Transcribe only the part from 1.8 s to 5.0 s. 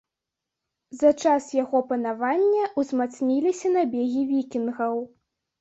панавання ўзмацніліся набегі вікінгаў.